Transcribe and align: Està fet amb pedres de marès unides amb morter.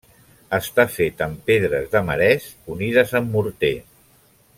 Està 0.57 0.85
fet 0.93 1.19
amb 1.25 1.43
pedres 1.49 1.85
de 1.91 2.01
marès 2.07 2.47
unides 2.77 3.13
amb 3.21 3.31
morter. 3.37 3.75